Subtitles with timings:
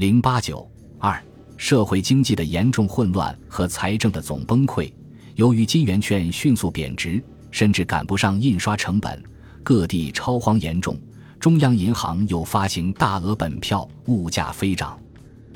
[0.00, 0.66] 零八九
[0.98, 1.22] 二，
[1.58, 4.90] 社会经济的严重混乱和财政的总崩溃，
[5.34, 9.22] 由于金圆券迅速贬值，甚至赶不上印刷成本，
[9.62, 10.98] 各地超荒严重。
[11.38, 14.98] 中央银行又发行大额本票，物价飞涨。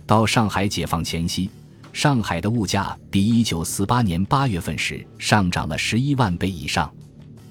[0.04, 1.49] 到上海解放前夕，
[1.90, 6.92] 上海的物价比一九四八年八月份时上涨了十一万倍以上。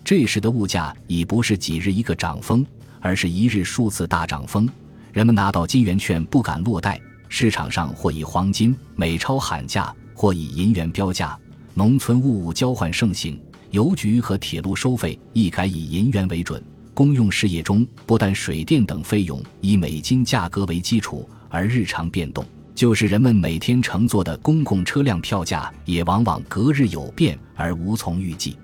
[0.03, 2.63] 这时的物价已不是几日一个涨峰，
[2.99, 4.69] 而是一日数次大涨峰。
[5.13, 11.37] 人们拿到金圆券不敢落袋，市场上或以黄金、美钞喊价，或以银元标价。
[11.75, 16.61] 农村物物交换盛行，邮局和铁路收费一改以银元为准。
[16.95, 22.43] 公用事业中，不但水电等费用以美金价格为基础，而日常变动，
[22.73, 28.57] 就是人们每天乘坐的公共车辆票价也往往隔日有变而无从预计。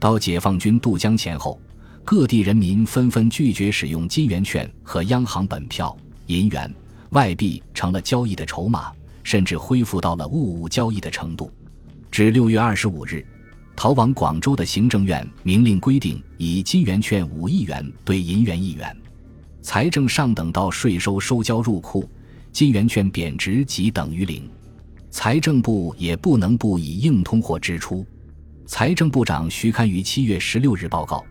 [0.00, 1.60] 到解放军渡江前后，
[2.04, 5.96] 各地人民纷纷拒绝使用金圆券和央行本票，
[6.26, 6.72] 银元、
[7.10, 11.50] 外币成了交易的筹码，甚至恢复到了物物交易的程度。
[12.10, 13.26] 至六月二十五日。
[13.76, 18.96] 逃往广州的行政院明令规定，以金圆券五亿元兑银元一元。
[19.62, 22.08] 财政上等到税收收交入库，
[22.52, 24.48] 金圆券贬值即等于零。
[25.10, 28.06] 财政部也不能不以硬通货支出。
[28.64, 31.24] 财政部长徐堪于七月十六日报告：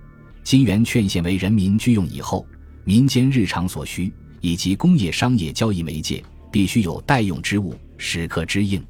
[0.43, 2.45] 金元券现为人民居用以后，
[2.83, 8.83] 民间日常所需以及工业商业交易媒介，必须有代用之物，时刻之应。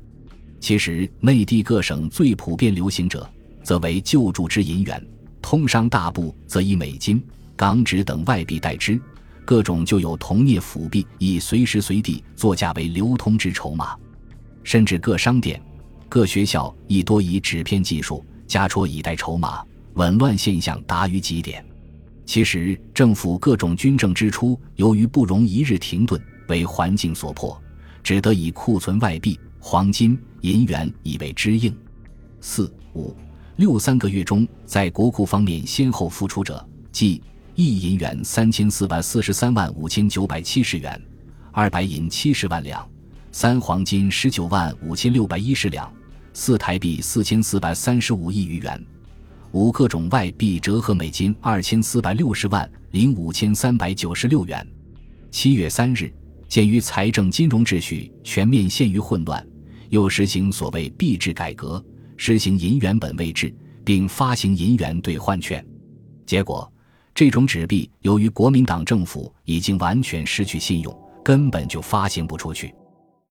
[0.59, 3.29] 其实内地各省最普遍流行者。
[3.63, 5.01] 则为救助之银元，
[5.41, 7.23] 通商大部则以美金、
[7.55, 8.99] 港纸等外币代之，
[9.45, 13.95] 各种就有铜镍辅币，以随时随地作价为流通之筹码。
[14.65, 15.61] 甚至各商店、
[16.09, 19.63] 各学校亦多以纸片技术加戳以代筹码，
[19.93, 21.63] 紊乱现象达于极点。
[22.25, 27.61] 其实政府各种军政支出，由于不容一日停顿，为环境所迫，
[28.01, 31.75] 只得以库存外币、黄金、银元以为支应。
[32.41, 33.15] 四五。
[33.57, 37.21] 六三个月中，在国库方面先后付出者，即
[37.53, 40.99] 一银元三千四百四十三万五千九百七十元，
[41.51, 42.83] 二白银七十万两，
[43.31, 45.93] 三黄金十九万五千六百一十两，
[46.33, 48.83] 四台币四千四百三十五亿余元，
[49.53, 54.67] 五各种外币折合美金二千四百六十万零五千三百九十六元。
[55.29, 56.11] 七月三日，
[56.49, 59.45] 鉴于财政金融秩序全面陷于混乱，
[59.89, 61.83] 又实行所谓币制改革。
[62.17, 63.53] 实行银元本位制，
[63.83, 65.63] 并发行银元兑换券，
[66.25, 66.71] 结果
[67.13, 72.73] 这种纸币由于国民党政府已经完全失去信用，根本就发行不出去。